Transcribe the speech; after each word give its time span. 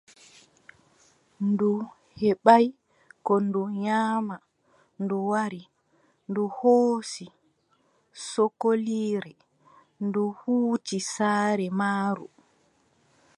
Ndu 1.47 1.71
heɓaay 2.19 2.67
ko 3.25 3.33
ndu 3.45 3.61
nyaama, 3.81 4.35
ndu 5.03 5.17
wari, 5.31 5.63
ndu 6.29 6.43
hooci 6.57 7.25
sokoliire, 8.29 9.33
ndu 10.05 10.23
huuci 10.39 10.97
saare 11.13 11.67
maaru. 11.79 12.27